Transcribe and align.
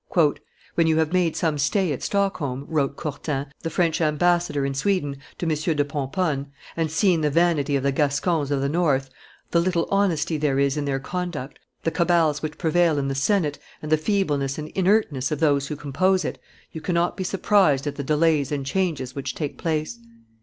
"When 0.73 0.87
you 0.87 0.97
have 0.97 1.13
made 1.13 1.35
some 1.35 1.59
stay 1.59 1.91
at 1.93 2.01
Stockholm," 2.01 2.65
wrote 2.67 2.95
Courtin, 2.95 3.53
the 3.61 3.69
French 3.69 4.01
ambassador 4.01 4.65
in 4.65 4.73
Sweden, 4.73 5.17
to 5.37 5.45
M. 5.45 5.51
do 5.77 5.83
Pomponne, 5.83 6.47
"and 6.75 6.89
seen 6.89 7.21
the 7.21 7.29
vanity 7.29 7.75
of 7.75 7.83
the 7.83 7.91
Gascons 7.91 8.49
of 8.49 8.61
the 8.61 8.67
North, 8.67 9.11
the 9.51 9.59
little 9.61 9.87
honesty 9.91 10.37
there 10.37 10.57
is 10.57 10.75
in 10.75 10.85
their 10.85 10.99
conduct, 10.99 11.59
the 11.83 11.91
cabals 11.91 12.41
which 12.41 12.57
prevail 12.57 12.97
in 12.97 13.09
the 13.09 13.13
Senate, 13.13 13.59
and 13.83 13.91
the 13.91 13.95
feebleness 13.95 14.57
and 14.57 14.69
inertness 14.69 15.29
of 15.31 15.39
those 15.39 15.67
who 15.67 15.75
compose 15.75 16.25
it, 16.25 16.41
you 16.71 16.81
cannot 16.81 17.15
be 17.15 17.23
surprised 17.23 17.85
at 17.85 17.93
the 17.95 18.03
delays 18.03 18.51
and 18.51 18.65
changes 18.65 19.13
which 19.13 19.35
take 19.35 19.59
place. 19.59 19.99